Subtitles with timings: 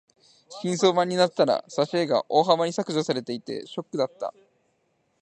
[0.49, 4.33] 新装版になったら挿絵が大幅に削除されていてショックだった。